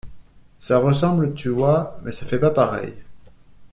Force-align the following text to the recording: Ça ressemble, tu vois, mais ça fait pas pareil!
Ça 0.57 0.79
ressemble, 0.79 1.35
tu 1.35 1.49
vois, 1.49 1.95
mais 2.01 2.09
ça 2.09 2.25
fait 2.25 2.39
pas 2.39 2.49
pareil! 2.49 2.95